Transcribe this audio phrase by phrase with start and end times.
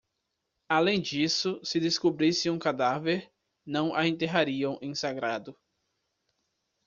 [0.67, 3.31] Além disso, se descobrissem o cadáver,
[3.63, 5.55] não a enterrariam em sagrado.